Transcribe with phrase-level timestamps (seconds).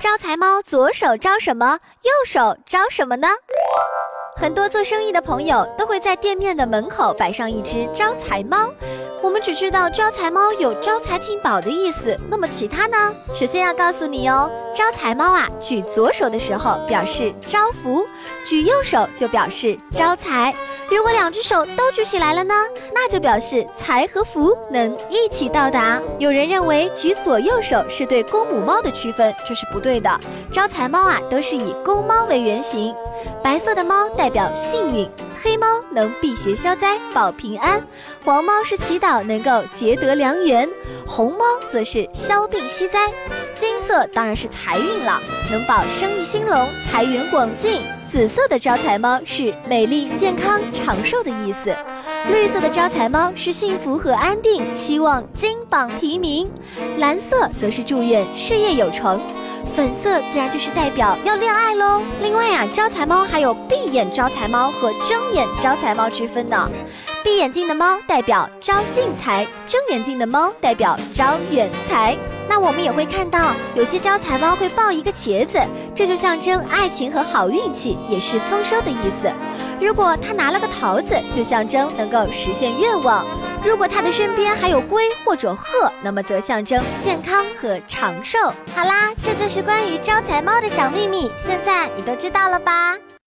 [0.00, 3.28] 招财猫左手招什么，右手招什么呢？
[4.34, 8.72] 很多做生意的朋友都会在店面的门口摆上一只招财猫。
[9.22, 13.14] 我们只知道招财猫有招财进宝的意思，那么其他呢？
[13.34, 18.06] 首先要告诉你哦，招财猫啊，举左手的时候表示招福，
[18.46, 20.54] 举右手就表示招财。
[20.90, 22.54] 如果两只手都举起来了呢，
[22.92, 26.00] 那就表示财和福能一起到达。
[26.18, 30.10] 有人认为举左右手是对公母猫的区分，这是不对的。
[30.52, 32.92] 招财猫啊，都是以公猫为原型，
[33.42, 35.08] 白色的猫代表幸运。
[35.42, 37.82] 黑猫能辟邪消灾保平安，
[38.24, 40.68] 黄猫是祈祷能够结得良缘，
[41.06, 43.10] 红猫则是消病息灾，
[43.54, 45.18] 金色当然是财运了，
[45.50, 47.80] 能保生意兴隆、财源广进。
[48.10, 51.72] 紫色的招财猫是美丽、健康、长寿的意思，
[52.28, 56.50] 绿色的招财猫是幸福和安定，希望金榜题名，
[56.98, 59.20] 蓝色则是祝愿事业有成。
[59.76, 62.02] 粉色自然就是代表要恋爱喽。
[62.20, 66.68] 另外啊，招财猫还有闭眼招财猫和睁眼招财猫之分呢。
[67.22, 72.18] 闭眼睛的猫代表招进财，睁眼睛的猫代表招远财。
[72.50, 75.56] 那我们也会看到，有些招财猫会抱一个茄子，
[75.94, 79.32] 这就象征爱情和好运气，也是丰收的意思。
[79.80, 83.24] 如果它拿了个桃子，就象征能够实现愿望。
[83.64, 88.38] 如果它的身边还有龟或者鹤，那么则象征健康和长寿。
[88.74, 92.96] 好啦，这就是关于招财猫的小秘密，现在你都知道了吧？